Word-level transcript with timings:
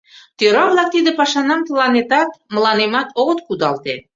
Тӧра-влак 0.37 0.87
тиде 0.93 1.11
пашанам 1.19 1.61
тыланетат, 1.67 2.29
мыланемат 2.53 3.07
огыт 3.19 3.39
кудалте. 3.47 3.93